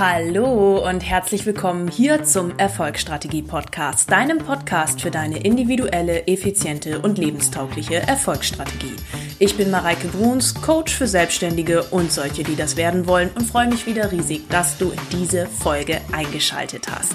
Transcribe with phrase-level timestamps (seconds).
[0.00, 7.18] Hallo und herzlich willkommen hier zum Erfolgsstrategie Podcast, deinem Podcast für deine individuelle, effiziente und
[7.18, 8.96] lebenstaugliche Erfolgsstrategie.
[9.38, 13.68] Ich bin Mareike Bruns, Coach für Selbstständige und solche, die das werden wollen und freue
[13.68, 17.12] mich wieder riesig, dass du in diese Folge eingeschaltet hast.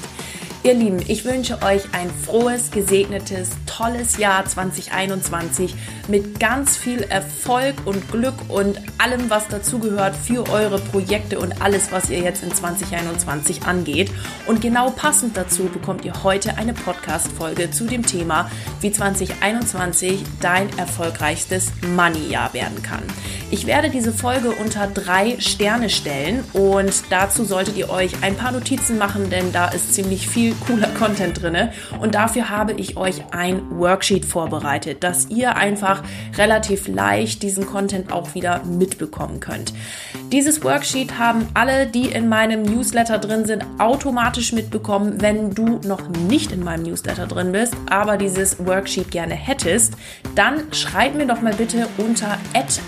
[0.65, 5.75] Ihr Lieben, ich wünsche euch ein frohes, gesegnetes, tolles Jahr 2021
[6.07, 11.91] mit ganz viel Erfolg und Glück und allem, was dazugehört für eure Projekte und alles,
[11.91, 14.09] was ihr jetzt in 2021 angeht.
[14.47, 18.49] Und genau passend dazu bekommt ihr heute eine Podcast-Folge zu dem Thema,
[18.81, 23.03] wie 2021 dein erfolgreichstes Money-Jahr werden kann.
[23.51, 28.51] Ich werde diese Folge unter drei Sterne stellen und dazu solltet ihr euch ein paar
[28.51, 31.69] Notizen machen, denn da ist ziemlich viel cooler Content drin.
[31.99, 36.03] Und dafür habe ich euch ein Worksheet vorbereitet, dass ihr einfach
[36.37, 39.73] relativ leicht diesen Content auch wieder mitbekommen könnt.
[40.31, 45.21] Dieses Worksheet haben alle, die in meinem Newsletter drin sind, automatisch mitbekommen.
[45.21, 49.93] Wenn du noch nicht in meinem Newsletter drin bist, aber dieses Worksheet gerne hättest,
[50.33, 52.39] dann schreib mir doch mal bitte unter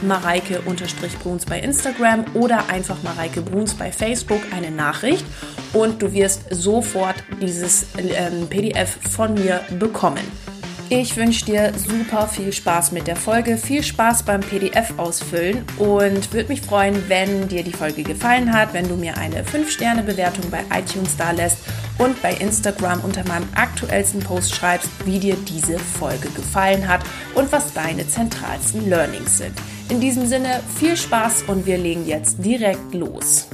[0.02, 5.26] mareike-bruns bei Instagram oder einfach Mareike Bruns bei Facebook eine Nachricht
[5.74, 10.57] und du wirst sofort dieses ähm, PDF von mir bekommen.
[10.90, 16.32] Ich wünsche dir super viel Spaß mit der Folge, viel Spaß beim PDF ausfüllen und
[16.32, 20.64] würde mich freuen, wenn dir die Folge gefallen hat, wenn du mir eine 5-Sterne-Bewertung bei
[20.74, 21.58] iTunes da lässt
[21.98, 27.02] und bei Instagram unter meinem aktuellsten Post schreibst, wie dir diese Folge gefallen hat
[27.36, 29.54] und was deine zentralsten Learnings sind.
[29.90, 33.50] In diesem Sinne viel Spaß und wir legen jetzt direkt los.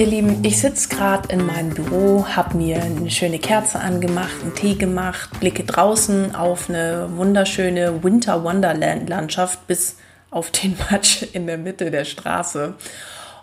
[0.00, 4.54] Ihr Lieben, ich sitze gerade in meinem Büro, habe mir eine schöne Kerze angemacht, einen
[4.54, 9.98] Tee gemacht, blicke draußen auf eine wunderschöne Winter Wonderland Landschaft bis
[10.30, 12.72] auf den Matsch in der Mitte der Straße.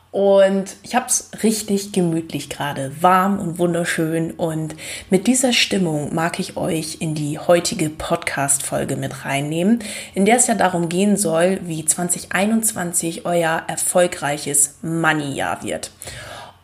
[0.09, 4.31] Und ich habe es richtig gemütlich gerade, warm und wunderschön.
[4.31, 4.75] Und
[5.11, 9.83] mit dieser Stimmung mag ich euch in die heutige Podcast-Folge mit reinnehmen,
[10.15, 15.92] in der es ja darum gehen soll, wie 2021 euer erfolgreiches Money-Jahr wird.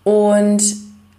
[0.04, 0.64] Und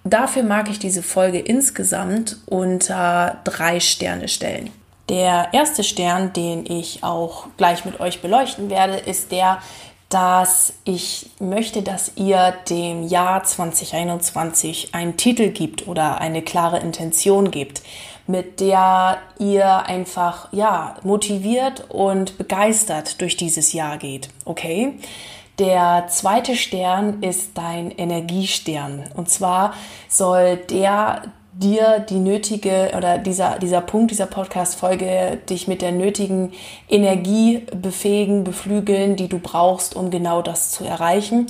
[0.05, 4.71] dafür mag ich diese Folge insgesamt unter drei Sterne stellen.
[5.09, 9.59] Der erste Stern, den ich auch gleich mit euch beleuchten werde, ist der,
[10.09, 17.51] dass ich möchte, dass ihr dem Jahr 2021 einen Titel gibt oder eine klare Intention
[17.51, 17.83] gibt,
[18.27, 24.31] mit der ihr einfach ja motiviert und begeistert durch dieses Jahr geht.
[24.45, 24.95] Okay?
[25.59, 29.04] Der zweite Stern ist dein Energiestern.
[29.15, 29.75] Und zwar
[30.09, 31.22] soll der
[31.53, 36.53] dir die nötige oder dieser, dieser Punkt dieser Podcast-Folge dich mit der nötigen
[36.88, 41.47] Energie befähigen, beflügeln, die du brauchst, um genau das zu erreichen.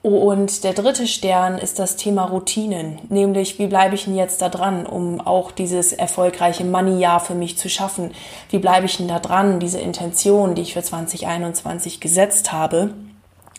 [0.00, 4.50] Und der dritte Stern ist das Thema Routinen, nämlich wie bleibe ich denn jetzt da
[4.50, 8.12] dran, um auch dieses erfolgreiche Money-Jahr für mich zu schaffen?
[8.50, 12.90] Wie bleibe ich denn da dran, diese Intention, die ich für 2021 gesetzt habe?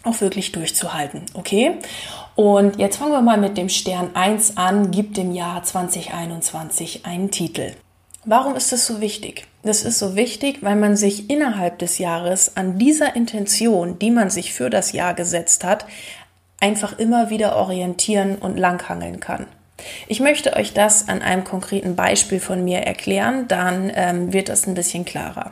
[0.05, 1.23] Auch wirklich durchzuhalten.
[1.33, 1.73] Okay?
[2.35, 7.31] Und jetzt fangen wir mal mit dem Stern 1 an, gibt dem Jahr 2021 einen
[7.31, 7.73] Titel.
[8.25, 9.47] Warum ist das so wichtig?
[9.63, 14.29] Das ist so wichtig, weil man sich innerhalb des Jahres an dieser Intention, die man
[14.29, 15.85] sich für das Jahr gesetzt hat,
[16.59, 19.45] einfach immer wieder orientieren und langhangeln kann.
[20.07, 24.67] Ich möchte euch das an einem konkreten Beispiel von mir erklären, dann ähm, wird das
[24.67, 25.51] ein bisschen klarer.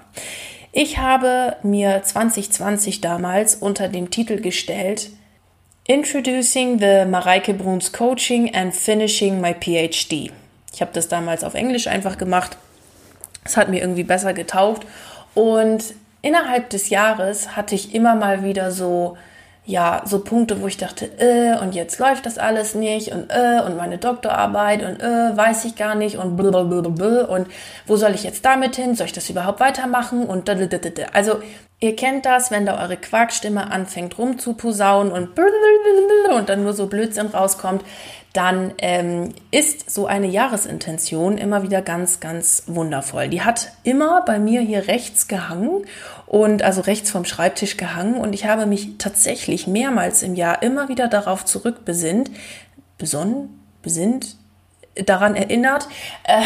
[0.76, 5.12] Ich habe mir 2020 damals unter dem Titel gestellt
[5.86, 10.32] Introducing the Mareike Bruns Coaching and Finishing my PhD.
[10.74, 12.58] Ich habe das damals auf Englisch einfach gemacht.
[13.44, 14.88] Es hat mir irgendwie besser getaugt
[15.36, 19.16] und innerhalb des Jahres hatte ich immer mal wieder so
[19.66, 23.62] ja, so Punkte, wo ich dachte, äh, und jetzt läuft das alles nicht und äh,
[23.66, 27.48] und meine Doktorarbeit und äh, weiß ich gar nicht und blablabla und
[27.88, 28.96] wo soll ich jetzt damit hin?
[28.96, 30.26] Soll ich das überhaupt weitermachen?
[30.26, 30.50] Und
[31.14, 31.42] also
[31.80, 35.30] ihr kennt das, wenn da eure Quarkstimme anfängt rumzuposaunen und
[36.36, 37.86] und dann nur so Blödsinn rauskommt,
[38.34, 43.30] dann ähm, ist so eine Jahresintention immer wieder ganz, ganz wundervoll.
[43.30, 45.86] Die hat immer bei mir hier rechts gehangen
[46.26, 48.16] und also rechts vom Schreibtisch gehangen.
[48.16, 52.32] Und ich habe mich tatsächlich mehrmals im Jahr immer wieder darauf zurückbesinnt,
[52.98, 53.50] besonnen,
[53.84, 54.36] besinnt,
[54.96, 55.88] daran erinnert,
[56.24, 56.42] äh,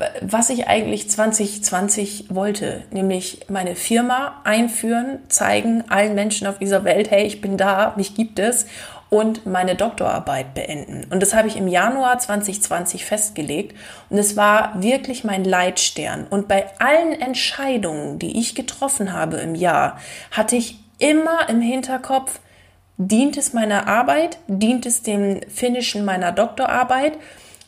[0.20, 7.10] was ich eigentlich 2020 wollte, nämlich meine Firma einführen, zeigen allen Menschen auf dieser Welt,
[7.10, 8.66] hey, ich bin da, mich gibt es
[9.14, 11.06] und meine Doktorarbeit beenden.
[11.08, 13.76] Und das habe ich im Januar 2020 festgelegt.
[14.10, 16.26] Und es war wirklich mein Leitstern.
[16.28, 20.00] Und bei allen Entscheidungen, die ich getroffen habe im Jahr,
[20.32, 22.40] hatte ich immer im Hinterkopf,
[22.96, 24.38] Dient es meiner Arbeit?
[24.46, 27.14] Dient es dem Finishen meiner Doktorarbeit?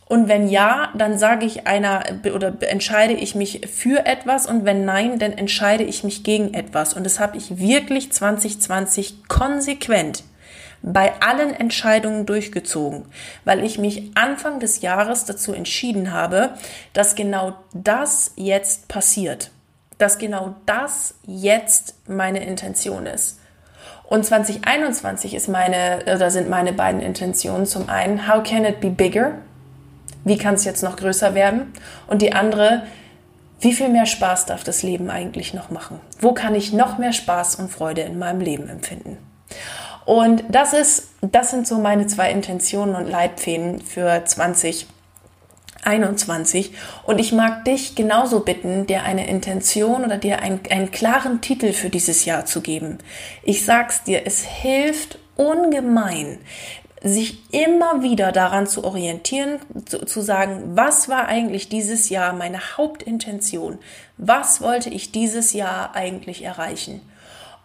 [0.08, 4.84] Und wenn ja, dann sage ich einer oder entscheide ich mich für etwas und wenn
[4.84, 6.94] nein, dann entscheide ich mich gegen etwas.
[6.94, 10.22] Und das habe ich wirklich 2020 konsequent
[10.82, 13.06] bei allen Entscheidungen durchgezogen,
[13.44, 16.50] weil ich mich Anfang des Jahres dazu entschieden habe,
[16.92, 19.50] dass genau das jetzt passiert,
[19.98, 23.40] dass genau das jetzt meine Intention ist.
[24.04, 28.90] Und 2021 ist meine, oder sind meine beiden Intentionen zum einen, how can it be
[28.90, 29.32] bigger?
[30.24, 31.72] Wie kann es jetzt noch größer werden?
[32.06, 32.82] Und die andere,
[33.60, 36.00] wie viel mehr Spaß darf das Leben eigentlich noch machen?
[36.20, 39.18] Wo kann ich noch mehr Spaß und Freude in meinem Leben empfinden?
[40.06, 46.72] Und das ist, das sind so meine zwei Intentionen und Leitfäden für 2021.
[47.04, 51.72] Und ich mag dich genauso bitten, dir eine Intention oder dir einen, einen klaren Titel
[51.72, 52.98] für dieses Jahr zu geben.
[53.42, 56.38] Ich sag's dir, es hilft ungemein,
[57.02, 62.76] sich immer wieder daran zu orientieren, zu, zu, sagen, was war eigentlich dieses Jahr meine
[62.76, 63.80] Hauptintention?
[64.18, 67.00] Was wollte ich dieses Jahr eigentlich erreichen?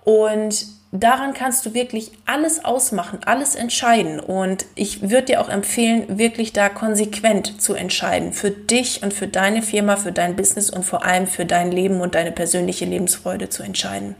[0.04, 4.20] Und daran kannst du wirklich alles ausmachen, alles entscheiden.
[4.20, 8.34] Und ich würde dir auch empfehlen, wirklich da konsequent zu entscheiden.
[8.34, 12.02] Für dich und für deine Firma, für dein Business und vor allem für dein Leben
[12.02, 14.16] und deine persönliche Lebensfreude zu entscheiden.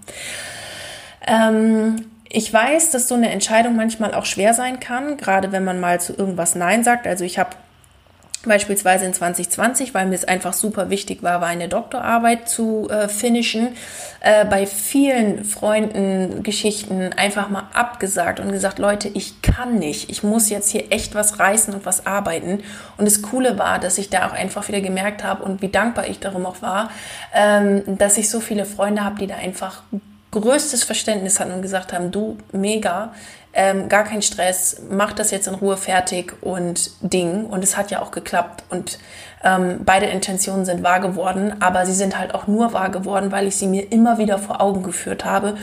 [1.28, 5.82] Ähm, ich weiß, dass so eine Entscheidung manchmal auch schwer sein kann, gerade wenn man
[5.82, 7.06] mal zu irgendwas Nein sagt.
[7.06, 7.52] Also ich habe
[8.44, 13.08] Beispielsweise in 2020, weil mir es einfach super wichtig war, war eine Doktorarbeit zu äh,
[13.08, 13.70] finishen,
[14.20, 20.24] äh, bei vielen Freunden, Geschichten einfach mal abgesagt und gesagt, Leute, ich kann nicht, ich
[20.24, 22.64] muss jetzt hier echt was reißen und was arbeiten.
[22.98, 26.08] Und das Coole war, dass ich da auch einfach wieder gemerkt habe und wie dankbar
[26.08, 26.90] ich darum auch war,
[27.36, 29.84] ähm, dass ich so viele Freunde habe, die da einfach
[30.32, 33.14] größtes Verständnis hatten und gesagt haben, du, mega,
[33.54, 37.46] ähm, gar kein Stress, mach das jetzt in Ruhe fertig und Ding.
[37.46, 38.98] Und es hat ja auch geklappt und
[39.44, 43.48] ähm, beide Intentionen sind wahr geworden, aber sie sind halt auch nur wahr geworden, weil
[43.48, 45.58] ich sie mir immer wieder vor Augen geführt habe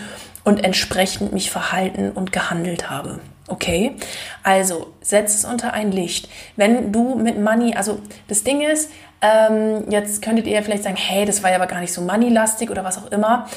[0.45, 3.21] und entsprechend mich verhalten und gehandelt habe.
[3.47, 3.97] Okay,
[4.43, 6.29] also setz es unter ein Licht.
[6.57, 7.99] Wenn du mit Money, also
[8.29, 8.91] das Ding ist,
[9.23, 12.71] ähm, jetzt könntet ihr vielleicht sagen, hey, das war ja aber gar nicht so money-lastig
[12.71, 13.49] oder was auch immer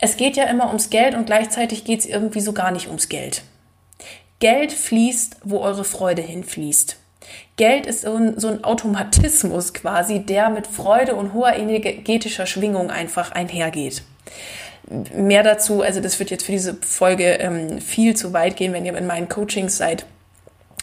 [0.00, 3.08] es geht ja immer ums Geld und gleichzeitig geht es irgendwie so gar nicht ums
[3.08, 3.42] Geld.
[4.38, 6.96] Geld fließt, wo eure Freude hinfließt.
[7.56, 14.02] Geld ist so ein, Automatismus quasi, der mit Freude und hoher energetischer Schwingung einfach einhergeht.
[15.14, 18.86] Mehr dazu, also das wird jetzt für diese Folge ähm, viel zu weit gehen, wenn
[18.86, 20.06] ihr in meinen Coachings seid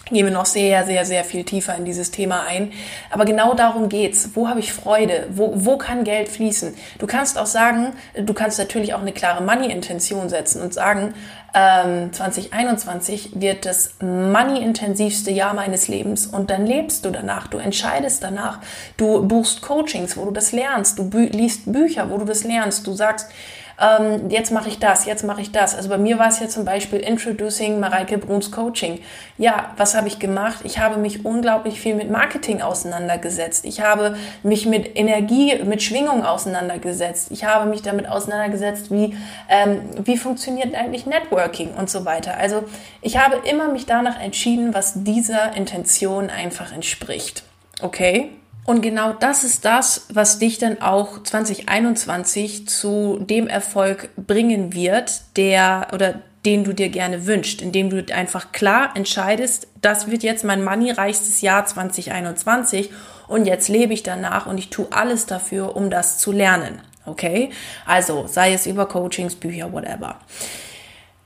[0.10, 2.72] gehen wir noch sehr, sehr, sehr viel tiefer in dieses Thema ein.
[3.10, 4.32] Aber genau darum geht's.
[4.34, 5.28] Wo habe ich Freude?
[5.30, 6.76] Wo, wo kann Geld fließen?
[7.00, 11.14] Du kannst auch sagen, du kannst natürlich auch eine klare Money-Intention setzen und sagen,
[11.58, 18.22] ähm, 2021 wird das money-intensivste Jahr meines Lebens und dann lebst du danach, du entscheidest
[18.22, 18.60] danach,
[18.98, 22.86] du buchst Coachings, wo du das lernst, du bü liest Bücher, wo du das lernst,
[22.86, 23.32] du sagst,
[23.80, 25.76] ähm, jetzt mache ich das, jetzt mache ich das.
[25.76, 29.00] Also bei mir war es jetzt zum Beispiel Introducing Mareike Bruns Coaching.
[29.38, 30.60] Ja, was habe ich gemacht?
[30.64, 33.66] Ich habe mich unglaublich viel mit Marketing auseinandergesetzt.
[33.66, 37.30] Ich habe mich mit Energie, mit Schwingung auseinandergesetzt.
[37.32, 39.16] Ich habe mich damit auseinandergesetzt, wie,
[39.48, 41.06] ähm, wie funktioniert eigentlich
[41.48, 42.38] Networking und so weiter.
[42.38, 42.64] Also
[43.02, 47.44] ich habe immer mich danach entschieden, was dieser Intention einfach entspricht.
[47.82, 48.30] Okay?
[48.66, 55.22] Und genau das ist das, was dich dann auch 2021 zu dem Erfolg bringen wird,
[55.38, 60.44] der oder den du dir gerne wünschst, indem du einfach klar entscheidest, das wird jetzt
[60.44, 62.92] mein moneyreichstes Jahr 2021
[63.28, 66.82] und jetzt lebe ich danach und ich tue alles dafür, um das zu lernen.
[67.06, 67.50] Okay?
[67.86, 70.20] Also, sei es über Coachings, Bücher, whatever.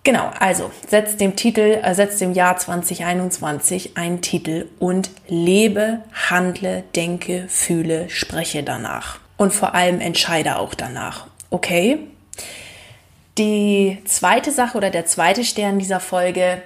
[0.03, 6.84] Genau, also setzt dem Titel, äh, setzt dem Jahr 2021 einen Titel und lebe, handle,
[6.96, 9.20] denke, fühle, spreche danach.
[9.38, 11.27] Und vor allem entscheide auch danach.
[11.51, 12.00] Okay?
[13.38, 16.62] Die zweite Sache oder der zweite Stern dieser Folge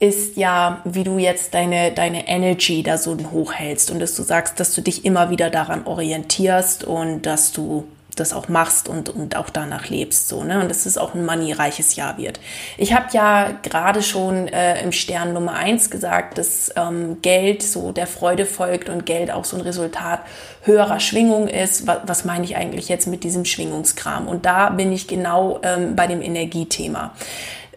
[0.00, 4.60] ist ja, wie du jetzt deine, deine Energy da so hochhältst und dass du sagst,
[4.60, 7.86] dass du dich immer wieder daran orientierst und dass du
[8.20, 10.60] das auch machst und, und auch danach lebst, so, ne?
[10.60, 12.40] Und dass es auch ein moneyreiches Jahr wird.
[12.76, 17.92] Ich habe ja gerade schon äh, im Stern Nummer eins gesagt, dass ähm, Geld so
[17.92, 20.20] der Freude folgt und Geld auch so ein Resultat
[20.62, 21.86] höherer Schwingung ist.
[21.86, 24.28] Was, was meine ich eigentlich jetzt mit diesem Schwingungskram?
[24.28, 27.14] Und da bin ich genau ähm, bei dem Energiethema.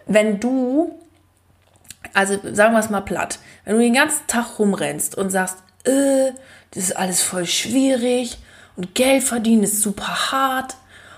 [0.06, 0.98] Wenn du,
[2.12, 6.32] also sagen wir es mal platt, wenn du den ganzen Tag rumrennst und sagst, äh,
[6.72, 8.38] das ist alles voll schwierig,
[8.76, 10.76] und Geld verdienen ist super hart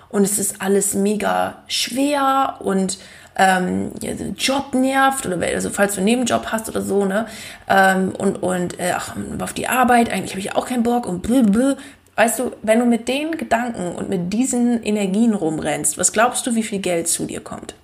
[0.08, 2.98] und es ist alles mega schwer und
[3.36, 3.90] ähm,
[4.36, 7.26] Job nervt oder also falls du einen Nebenjob hast oder so, ne?
[7.68, 11.22] Ähm, und und äh, ach, auf die Arbeit, eigentlich habe ich auch keinen Bock und
[11.22, 11.76] blablabla.
[12.16, 16.54] Weißt du, wenn du mit den Gedanken und mit diesen Energien rumrennst, was glaubst du,
[16.54, 17.74] wie viel Geld zu dir kommt?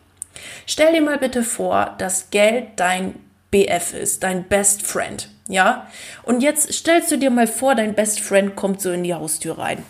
[0.66, 3.16] Stell dir mal bitte vor, dass Geld dein
[3.50, 5.87] BF ist, dein Best Friend, ja?
[6.23, 9.59] Und jetzt stellst du dir mal vor, dein Best Friend kommt so in die Haustür
[9.59, 9.83] rein.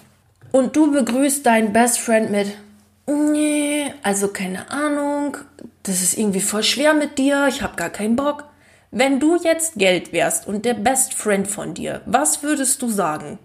[0.52, 2.56] Und du begrüßt deinen Best Friend mit,
[3.06, 5.36] nee, also keine Ahnung,
[5.82, 8.44] das ist irgendwie voll schwer mit dir, ich habe gar keinen Bock.
[8.90, 13.38] Wenn du jetzt Geld wärst und der Best Friend von dir, was würdest du sagen?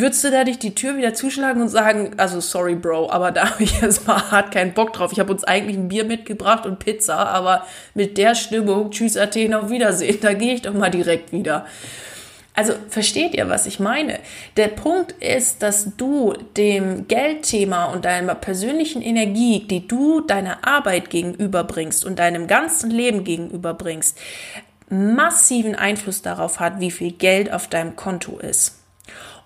[0.00, 3.50] Würdest du da dich die Tür wieder zuschlagen und sagen, also sorry, Bro, aber da
[3.50, 5.10] habe ich jetzt mal hart keinen Bock drauf.
[5.10, 9.54] Ich habe uns eigentlich ein Bier mitgebracht und Pizza, aber mit der Stimmung, tschüss Athen,
[9.54, 11.66] auf Wiedersehen, da gehe ich doch mal direkt wieder.
[12.54, 14.20] Also versteht ihr, was ich meine?
[14.56, 21.10] Der Punkt ist, dass du dem Geldthema und deiner persönlichen Energie, die du deiner Arbeit
[21.10, 24.16] gegenüberbringst und deinem ganzen Leben gegenüberbringst,
[24.90, 28.77] massiven Einfluss darauf hat, wie viel Geld auf deinem Konto ist.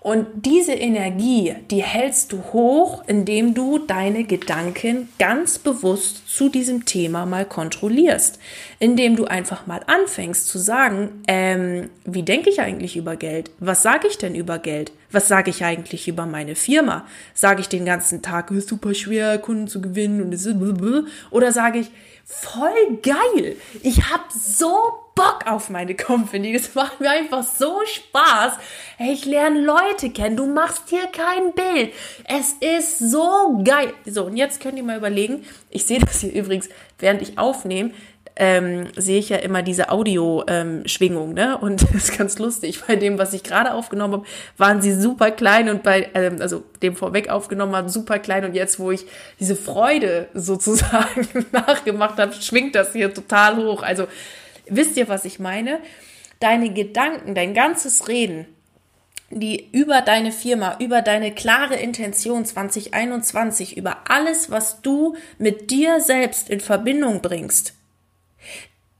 [0.03, 6.83] Und diese Energie, die hältst du hoch, indem du deine Gedanken ganz bewusst zu diesem
[6.83, 8.37] Thema mal kontrollierst.
[8.79, 13.51] Indem du einfach mal anfängst zu sagen, ähm, wie denke ich eigentlich über Geld?
[13.59, 14.91] Was sage ich denn über Geld?
[15.09, 17.07] Was sage ich eigentlich über meine Firma?
[17.33, 20.57] Sage ich den ganzen Tag, ist super schwer, Kunden zu gewinnen und es ist
[21.31, 21.91] oder sage ich,
[22.25, 23.55] voll geil.
[23.83, 26.53] Ich habe so Bock auf meine Company.
[26.53, 28.53] Das macht mir einfach so Spaß.
[28.99, 30.37] Ich lerne Leute kennen.
[30.37, 31.93] Du machst hier kein Bild.
[32.25, 33.93] Es ist so geil.
[34.05, 35.45] So, und jetzt könnt ihr mal überlegen.
[35.69, 37.91] Ich sehe das hier übrigens, während ich aufnehme
[38.35, 41.57] ähm, sehe ich ja immer diese Audio-Schwingung, ähm, ne?
[41.57, 42.81] Und das ist ganz lustig.
[42.87, 44.25] Bei dem, was ich gerade aufgenommen habe,
[44.57, 48.55] waren sie super klein und bei, ähm, also dem vorweg aufgenommen habe, super klein und
[48.55, 49.05] jetzt, wo ich
[49.39, 53.83] diese Freude sozusagen nachgemacht habe, schwingt das hier total hoch.
[53.83, 54.07] Also
[54.67, 55.79] wisst ihr, was ich meine?
[56.39, 58.47] Deine Gedanken, dein ganzes Reden,
[59.29, 65.99] die über deine Firma, über deine klare Intention 2021, über alles, was du mit dir
[66.01, 67.73] selbst in Verbindung bringst,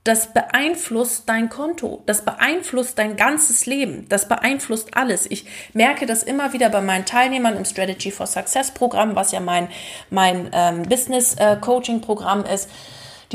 [0.04, 5.24] das beeinflusst dein Konto, das beeinflusst dein ganzes Leben, das beeinflusst alles.
[5.30, 9.40] Ich merke das immer wieder bei meinen Teilnehmern im Strategy for Success Programm, was ja
[9.40, 9.68] mein,
[10.10, 12.68] mein ähm, Business äh, Coaching Programm ist.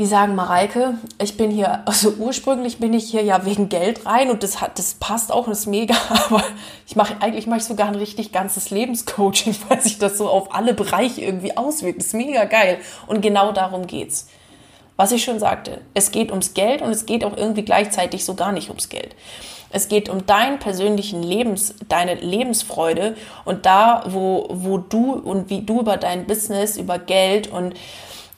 [0.00, 4.30] Die sagen, Mareike, ich bin hier, also ursprünglich bin ich hier ja wegen Geld rein
[4.30, 6.42] und das hat, das passt auch, das ist mega, aber
[6.88, 10.54] ich mache, eigentlich mache ich sogar ein richtig ganzes Lebenscoaching, weil sich das so auf
[10.54, 11.98] alle Bereiche irgendwie auswirkt.
[11.98, 12.78] Das ist mega geil.
[13.06, 14.26] Und genau darum geht's
[15.00, 18.34] was ich schon sagte, es geht ums Geld und es geht auch irgendwie gleichzeitig so
[18.34, 19.16] gar nicht ums Geld.
[19.70, 23.16] Es geht um deinen persönlichen Lebens, deine Lebensfreude
[23.46, 27.72] und da, wo, wo du und wie du über dein Business, über Geld und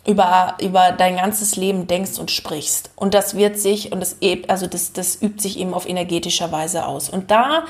[0.07, 2.91] über, über dein ganzes Leben denkst und sprichst.
[2.97, 4.17] Und das wird sich, und das,
[4.49, 7.09] also das, das übt sich eben auf energetischer Weise aus.
[7.09, 7.65] Und da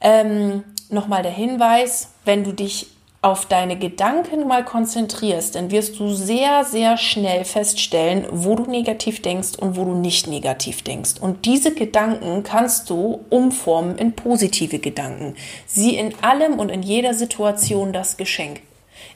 [0.00, 2.88] ähm, nochmal der Hinweis, wenn du dich
[3.22, 9.20] auf deine Gedanken mal konzentrierst, dann wirst du sehr, sehr schnell feststellen, wo du negativ
[9.20, 11.16] denkst und wo du nicht negativ denkst.
[11.20, 15.34] Und diese Gedanken kannst du umformen in positive Gedanken.
[15.66, 18.62] Sieh in allem und in jeder Situation das Geschenk.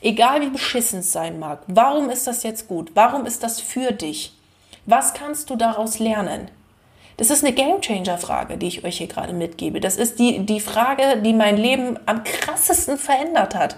[0.01, 1.63] Egal wie beschissen es sein mag.
[1.67, 2.91] Warum ist das jetzt gut?
[2.95, 4.35] Warum ist das für dich?
[4.87, 6.51] Was kannst du daraus lernen?
[7.17, 9.81] Das ist eine Gamechanger-Frage, die ich euch hier gerade mitgebe.
[9.81, 13.77] Das ist die, die Frage, die mein Leben am krassesten verändert hat.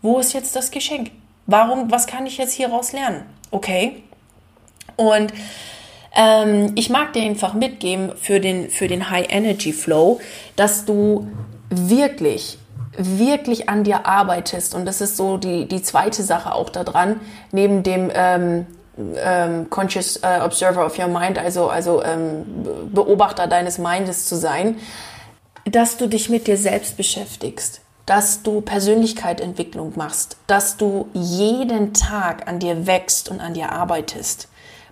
[0.00, 1.10] Wo ist jetzt das Geschenk?
[1.46, 3.24] Warum, was kann ich jetzt hieraus lernen?
[3.50, 4.02] Okay.
[4.96, 5.32] Und
[6.14, 10.20] ähm, ich mag dir einfach mitgeben für den, für den High Energy Flow,
[10.56, 11.28] dass du
[11.70, 12.58] wirklich,
[12.98, 14.74] wirklich an dir arbeitest.
[14.74, 17.20] Und das ist so die, die zweite Sache auch daran,
[17.52, 18.66] neben dem ähm,
[19.16, 22.44] ähm, Conscious uh, Observer of Your Mind, also, also ähm,
[22.92, 24.76] Beobachter deines Mindes zu sein,
[25.64, 32.48] dass du dich mit dir selbst beschäftigst dass du Persönlichkeitsentwicklung machst, dass du jeden Tag
[32.48, 34.47] an dir wächst und an dir arbeitest.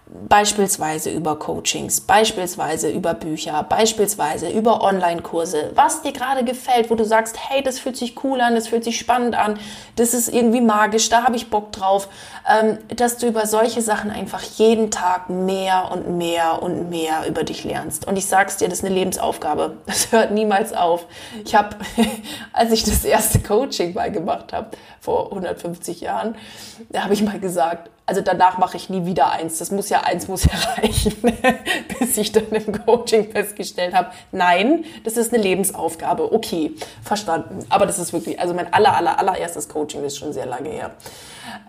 [0.09, 7.05] Beispielsweise über Coachings, beispielsweise über Bücher, beispielsweise über Online-Kurse, was dir gerade gefällt, wo du
[7.05, 9.59] sagst, hey, das fühlt sich cool an, das fühlt sich spannend an,
[9.97, 12.09] das ist irgendwie magisch, da habe ich Bock drauf,
[12.49, 17.43] ähm, dass du über solche Sachen einfach jeden Tag mehr und mehr und mehr über
[17.43, 18.07] dich lernst.
[18.07, 19.79] Und ich sag's dir, das ist eine Lebensaufgabe.
[19.87, 21.07] Das hört niemals auf.
[21.45, 21.77] Ich habe,
[22.53, 24.71] als ich das erste Coaching mal gemacht habe,
[25.01, 26.37] vor 150 Jahren,
[26.91, 29.59] da habe ich mal gesagt, also danach mache ich nie wieder eins.
[29.59, 31.17] Das muss ja eins muss ja reichen,
[31.99, 36.33] bis ich dann im Coaching festgestellt habe, nein, das ist eine Lebensaufgabe.
[36.33, 36.73] Okay,
[37.03, 37.67] verstanden.
[37.69, 40.93] Aber das ist wirklich, also mein aller, aller, allererstes Coaching ist schon sehr lange her.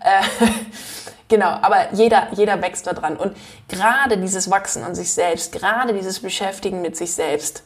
[0.02, 0.46] Äh,
[1.28, 3.16] Genau, aber jeder, jeder wächst da dran.
[3.16, 3.36] Und
[3.68, 7.62] gerade dieses Wachsen an sich selbst, gerade dieses Beschäftigen mit sich selbst,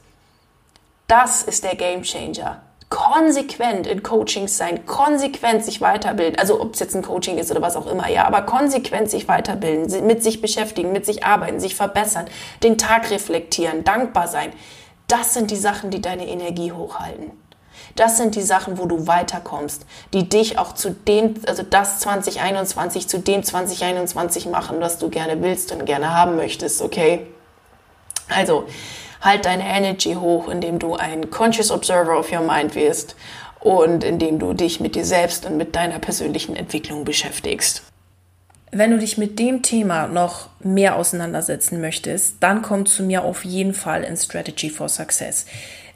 [1.06, 2.60] das ist der Game Changer.
[2.92, 7.62] Konsequent in Coachings sein, konsequent sich weiterbilden, also ob es jetzt ein Coaching ist oder
[7.62, 11.74] was auch immer, ja, aber konsequent sich weiterbilden, mit sich beschäftigen, mit sich arbeiten, sich
[11.74, 12.26] verbessern,
[12.62, 14.52] den Tag reflektieren, dankbar sein.
[15.08, 17.30] Das sind die Sachen, die deine Energie hochhalten.
[17.96, 23.08] Das sind die Sachen, wo du weiterkommst, die dich auch zu dem, also das 2021
[23.08, 27.26] zu dem 2021 machen, was du gerne willst und gerne haben möchtest, okay?
[28.28, 28.66] Also,
[29.22, 33.16] halt deine Energy hoch, indem du ein Conscious Observer of your Mind wirst
[33.60, 37.82] und indem du dich mit dir selbst und mit deiner persönlichen Entwicklung beschäftigst.
[38.72, 43.44] Wenn du dich mit dem Thema noch mehr auseinandersetzen möchtest, dann komm zu mir auf
[43.44, 45.46] jeden Fall in Strategy for Success.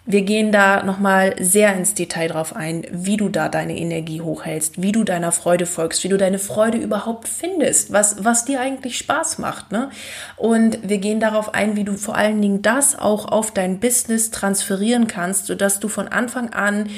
[0.08, 4.80] Wir gehen da nochmal sehr ins Detail drauf ein, wie du da deine Energie hochhältst,
[4.80, 8.98] wie du deiner Freude folgst, wie du deine Freude überhaupt findest, was, was dir eigentlich
[8.98, 9.72] Spaß macht.
[9.72, 9.90] Ne?
[10.36, 14.30] Und wir gehen darauf ein, wie du vor allen Dingen das auch auf dein Business
[14.30, 16.88] transferieren kannst, sodass du von Anfang an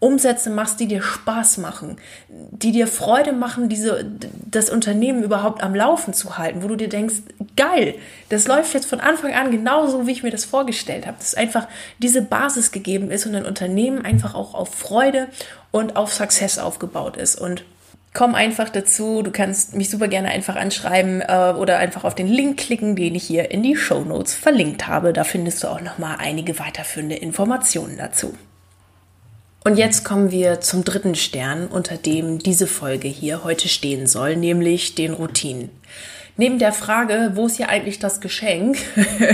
[0.00, 1.96] Umsätze machst, die dir Spaß machen,
[2.28, 4.06] die dir Freude machen, diese,
[4.48, 7.16] das Unternehmen überhaupt am Laufen zu halten, wo du dir denkst,
[7.56, 7.94] geil,
[8.28, 11.18] das läuft jetzt von Anfang an genauso, wie ich mir das vorgestellt habe.
[11.18, 11.66] Dass einfach
[11.98, 15.28] diese Basis gegeben ist und ein Unternehmen einfach auch auf Freude
[15.72, 17.40] und auf Success aufgebaut ist.
[17.40, 17.64] Und
[18.14, 19.22] komm einfach dazu.
[19.22, 23.16] Du kannst mich super gerne einfach anschreiben äh, oder einfach auf den Link klicken, den
[23.16, 25.12] ich hier in die Show Notes verlinkt habe.
[25.12, 28.34] Da findest du auch noch mal einige weiterführende Informationen dazu.
[29.64, 34.36] Und jetzt kommen wir zum dritten Stern, unter dem diese Folge hier heute stehen soll,
[34.36, 35.70] nämlich den Routinen.
[36.36, 38.78] Neben der Frage, wo ist hier eigentlich das Geschenk,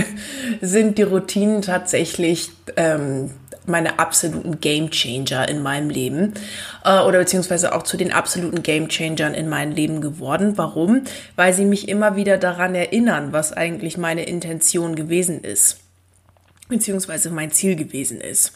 [0.61, 3.29] sind die Routinen tatsächlich ähm,
[3.67, 6.33] meine absoluten Game Changer in meinem Leben
[6.83, 10.53] äh, oder beziehungsweise auch zu den absoluten Game Changern in meinem Leben geworden.
[10.55, 11.03] Warum?
[11.35, 15.77] Weil sie mich immer wieder daran erinnern, was eigentlich meine Intention gewesen ist,
[16.69, 18.53] beziehungsweise mein Ziel gewesen ist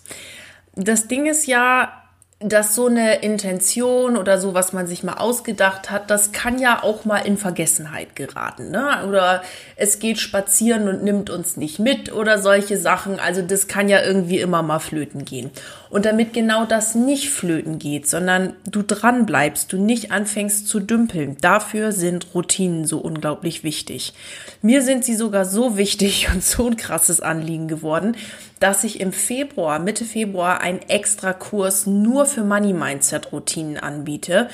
[0.88, 2.00] das Ding ist ja,
[2.42, 6.82] dass so eine Intention oder so, was man sich mal ausgedacht hat, das kann ja
[6.84, 8.72] auch mal in Vergessenheit geraten.
[8.72, 9.06] Ne?
[9.06, 9.44] Oder
[9.76, 13.20] es geht spazieren und nimmt uns nicht mit oder solche Sachen.
[13.20, 15.52] Also das kann ja irgendwie immer mal flöten gehen.
[15.90, 20.80] Und damit genau das nicht flöten geht, sondern du dran bleibst, du nicht anfängst zu
[20.80, 24.14] dümpeln, dafür sind Routinen so unglaublich wichtig.
[24.62, 28.16] Mir sind sie sogar so wichtig und so ein krasses Anliegen geworden,
[28.60, 34.50] dass ich im Februar, Mitte Februar, einen extra Kurs nur für Money Mindset Routinen anbiete.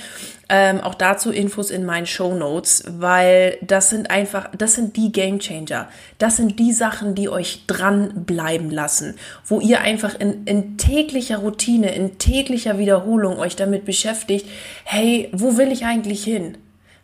[0.47, 5.11] Ähm, auch dazu Infos in meinen Show Notes, weil das sind einfach, das sind die
[5.11, 5.89] Game Changer.
[6.19, 9.15] Das sind die Sachen, die euch dranbleiben lassen,
[9.45, 14.47] wo ihr einfach in, in täglicher Routine, in täglicher Wiederholung euch damit beschäftigt,
[14.83, 16.57] hey, wo will ich eigentlich hin?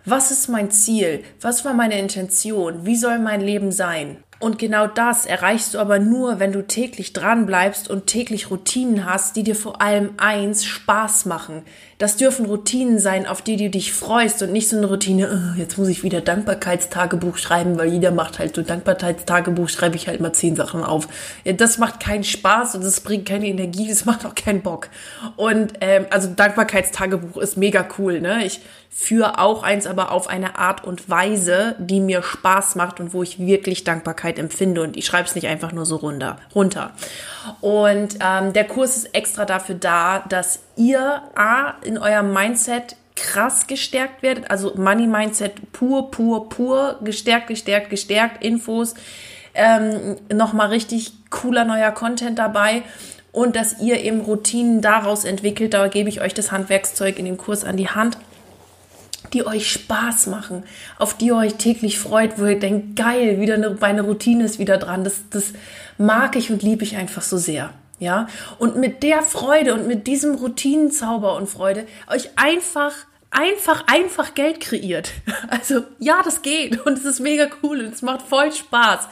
[0.05, 1.23] Was ist mein Ziel?
[1.41, 2.85] Was war meine Intention?
[2.85, 4.17] Wie soll mein Leben sein?
[4.41, 9.05] Und genau das erreichst du aber nur, wenn du täglich dran bleibst und täglich Routinen
[9.05, 11.61] hast, die dir vor allem eins Spaß machen.
[11.99, 15.59] Das dürfen Routinen sein, auf die du dich freust und nicht so eine Routine, oh,
[15.59, 20.19] jetzt muss ich wieder Dankbarkeitstagebuch schreiben, weil jeder macht halt so Dankbarkeitstagebuch, schreibe ich halt
[20.19, 21.07] mal zehn Sachen auf.
[21.45, 24.89] Das macht keinen Spaß und das bringt keine Energie, das macht auch keinen Bock.
[25.35, 28.43] Und ähm, also Dankbarkeitstagebuch ist mega cool, ne?
[28.45, 28.61] Ich
[28.93, 33.23] führe auch eins, aber auf eine Art und Weise, die mir Spaß macht und wo
[33.23, 34.81] ich wirklich Dankbarkeit empfinde.
[34.81, 36.37] Und ich schreibe es nicht einfach nur so runter.
[36.53, 36.91] runter.
[37.61, 43.67] Und ähm, der Kurs ist extra dafür da, dass ihr A, in eurem Mindset krass
[43.67, 48.95] gestärkt werdet, also Money Mindset pur, pur, pur, gestärkt, gestärkt, gestärkt, Infos,
[49.53, 52.83] ähm, nochmal richtig cooler neuer Content dabei
[53.31, 57.37] und dass ihr eben Routinen daraus entwickelt, da gebe ich euch das Handwerkszeug in dem
[57.37, 58.17] Kurs an die Hand
[59.33, 60.63] die euch Spaß machen,
[60.97, 64.59] auf die ihr euch täglich freut, wo ihr denkt, geil, wieder eine, meine Routine ist
[64.59, 65.03] wieder dran.
[65.03, 65.53] Das, das
[65.97, 67.71] mag ich und liebe ich einfach so sehr.
[67.99, 72.93] Ja, und mit der Freude und mit diesem Routinenzauber und Freude euch einfach
[73.31, 75.11] einfach, einfach Geld kreiert.
[75.49, 79.09] Also ja, das geht und es ist mega cool und es macht voll Spaß.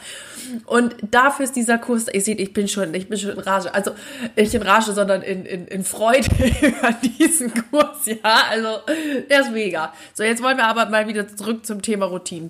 [0.64, 3.72] Und dafür ist dieser Kurs, ihr seht, ich bin schon, ich bin schon in Rage.
[3.74, 3.92] Also
[4.36, 6.28] nicht in Rage, sondern in, in, in Freude
[6.62, 8.06] über diesen Kurs.
[8.06, 8.80] Ja, also
[9.28, 9.92] der ist mega.
[10.14, 12.48] So, jetzt wollen wir aber mal wieder zurück zum Thema Routine.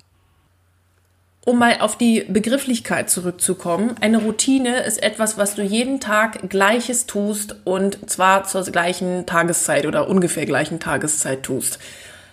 [1.43, 7.07] Um mal auf die Begrifflichkeit zurückzukommen, eine Routine ist etwas, was du jeden Tag Gleiches
[7.07, 11.79] tust und zwar zur gleichen Tageszeit oder ungefähr gleichen Tageszeit tust.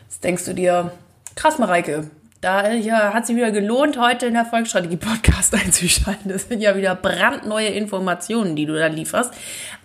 [0.09, 0.93] Jetzt denkst du dir,
[1.37, 2.11] krass, Mareike,
[2.43, 6.31] da ja, hat sich wieder gelohnt, heute in der Volksstrategie-Podcast einzuschalten.
[6.31, 9.33] Das sind ja wieder brandneue Informationen, die du da lieferst.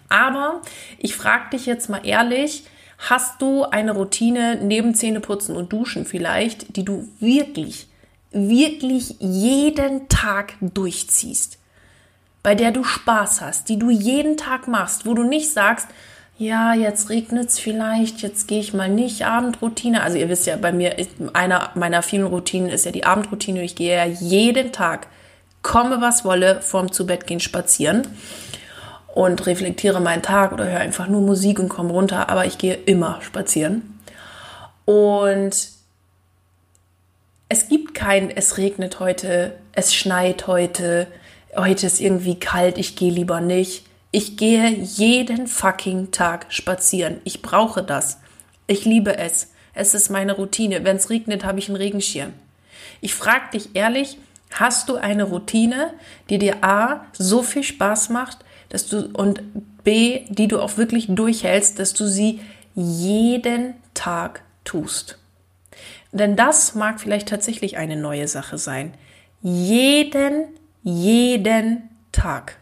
[0.10, 0.62] Aber
[0.98, 2.66] ich frage dich jetzt mal ehrlich,
[3.10, 7.88] Hast du eine Routine neben Zähneputzen und Duschen vielleicht, die du wirklich,
[8.34, 11.58] wirklich jeden Tag durchziehst?
[12.42, 15.88] Bei der du Spaß hast, die du jeden Tag machst, wo du nicht sagst,
[16.38, 20.02] ja, jetzt regnet es vielleicht, jetzt gehe ich mal nicht Abendroutine.
[20.02, 23.64] Also ihr wisst ja, bei mir, ist einer meiner vielen Routinen ist ja die Abendroutine.
[23.64, 25.08] Ich gehe ja jeden Tag,
[25.62, 28.08] komme was wolle, vorm Zubettgehen spazieren
[29.14, 32.74] und reflektiere meinen Tag oder höre einfach nur Musik und komme runter, aber ich gehe
[32.74, 34.00] immer spazieren.
[34.86, 35.56] Und
[37.50, 41.08] es gibt kein, es regnet heute, es schneit heute,
[41.56, 47.20] heute ist irgendwie kalt, ich gehe lieber nicht ich gehe jeden fucking Tag spazieren.
[47.24, 48.20] Ich brauche das.
[48.68, 49.50] Ich liebe es.
[49.74, 50.84] Es ist meine Routine.
[50.84, 52.32] Wenn es regnet, habe ich einen Regenschirm.
[53.02, 54.20] Ich frage dich ehrlich,
[54.52, 55.96] hast du eine Routine,
[56.30, 58.38] die dir A so viel Spaß macht,
[58.70, 59.42] dass du und
[59.84, 62.40] B, die du auch wirklich durchhältst, dass du sie
[62.76, 65.18] jeden Tag tust?
[66.12, 68.94] Denn das mag vielleicht tatsächlich eine neue Sache sein.
[69.42, 70.46] Jeden,
[70.84, 72.58] jeden Tag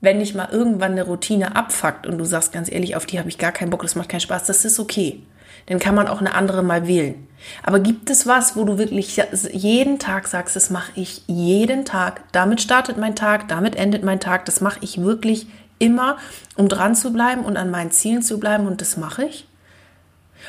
[0.00, 3.28] wenn dich mal irgendwann eine Routine abfuckt und du sagst ganz ehrlich, auf die habe
[3.28, 5.22] ich gar keinen Bock, das macht keinen Spaß, das ist okay.
[5.66, 7.26] Dann kann man auch eine andere mal wählen.
[7.64, 9.20] Aber gibt es was, wo du wirklich
[9.52, 14.20] jeden Tag sagst, das mache ich jeden Tag, damit startet mein Tag, damit endet mein
[14.20, 16.18] Tag, das mache ich wirklich immer,
[16.54, 19.48] um dran zu bleiben und an meinen Zielen zu bleiben und das mache ich?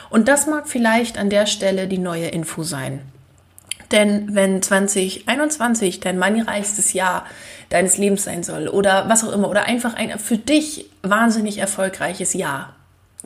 [0.10, 3.02] Und das mag vielleicht an der Stelle die neue Info sein.
[3.92, 7.26] Denn wenn 2021 dein moneyreichstes Jahr
[7.70, 12.34] deines Lebens sein soll oder was auch immer oder einfach ein für dich wahnsinnig erfolgreiches
[12.34, 12.76] Jahr,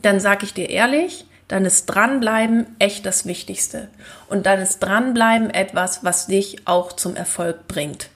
[0.00, 3.88] dann sage ich dir ehrlich, dann ist dranbleiben echt das Wichtigste.
[4.28, 8.08] Und dann ist dranbleiben etwas, was dich auch zum Erfolg bringt.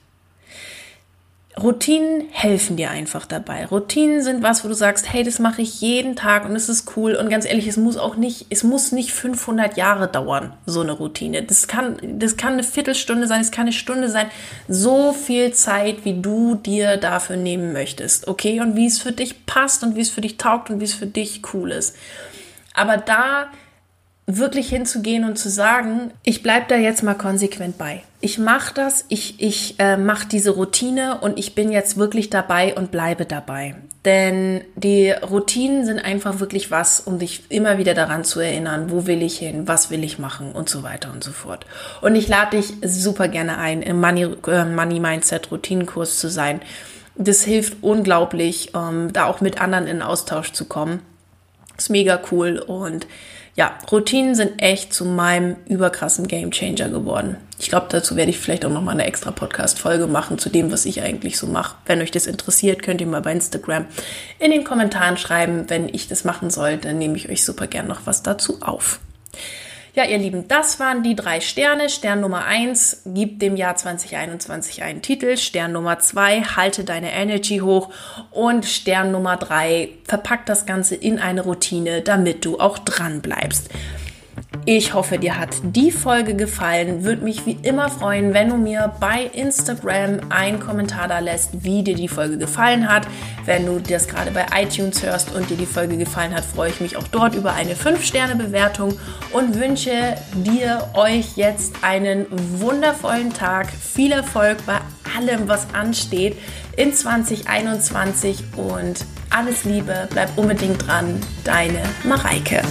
[1.61, 3.65] Routinen helfen dir einfach dabei.
[3.65, 6.95] Routinen sind was, wo du sagst, hey, das mache ich jeden Tag und es ist
[6.95, 7.15] cool.
[7.15, 10.91] Und ganz ehrlich, es muss auch nicht, es muss nicht 500 Jahre dauern, so eine
[10.91, 11.41] Routine.
[11.41, 14.27] Das kann, das kann eine Viertelstunde sein, es kann eine Stunde sein.
[14.67, 18.27] So viel Zeit, wie du dir dafür nehmen möchtest.
[18.27, 18.59] Okay?
[18.59, 20.93] Und wie es für dich passt und wie es für dich taugt und wie es
[20.93, 21.95] für dich cool ist.
[22.75, 23.47] Aber da
[24.29, 28.03] wirklich hinzugehen und zu sagen, ich bleibe da jetzt mal konsequent bei.
[28.19, 32.75] Ich mache das, ich, ich äh, mache diese Routine und ich bin jetzt wirklich dabei
[32.75, 33.75] und bleibe dabei.
[34.03, 39.07] Denn die Routinen sind einfach wirklich was, um dich immer wieder daran zu erinnern, wo
[39.07, 41.65] will ich hin, was will ich machen und so weiter und so fort.
[42.01, 46.61] Und ich lade dich super gerne ein, im Money, äh, Money Mindset Routinenkurs zu sein.
[47.15, 51.01] Das hilft unglaublich, ähm, da auch mit anderen in Austausch zu kommen.
[51.77, 53.07] Ist mega cool und
[53.57, 57.37] ja, Routinen sind echt zu meinem überkrassen Gamechanger geworden.
[57.57, 60.71] Ich glaube, dazu werde ich vielleicht auch noch mal eine extra Podcast-Folge machen zu dem,
[60.71, 61.75] was ich eigentlich so mache.
[61.87, 63.85] Wenn euch das interessiert, könnt ihr mal bei Instagram
[64.37, 65.65] in den Kommentaren schreiben.
[65.67, 68.99] Wenn ich das machen soll, dann nehme ich euch super gern noch was dazu auf.
[69.97, 71.89] Ja, ihr Lieben, das waren die drei Sterne.
[71.89, 75.37] Stern Nummer eins gibt dem Jahr 2021 einen Titel.
[75.37, 77.89] Stern Nummer zwei halte deine Energy hoch.
[78.29, 83.71] Und Stern Nummer drei verpackt das Ganze in eine Routine, damit du auch dran bleibst.
[84.65, 87.03] Ich hoffe, dir hat die Folge gefallen.
[87.03, 91.83] Würde mich wie immer freuen, wenn du mir bei Instagram einen Kommentar da lässt, wie
[91.83, 93.07] dir die Folge gefallen hat.
[93.45, 96.81] Wenn du das gerade bei iTunes hörst und dir die Folge gefallen hat, freue ich
[96.81, 98.99] mich auch dort über eine 5-Sterne-Bewertung
[99.31, 102.25] und wünsche dir, euch jetzt einen
[102.59, 103.67] wundervollen Tag.
[103.69, 104.79] Viel Erfolg bei
[105.17, 106.37] allem, was ansteht
[106.75, 110.07] in 2021 und alles Liebe.
[110.09, 111.19] Bleib unbedingt dran.
[111.43, 112.61] Deine Mareike.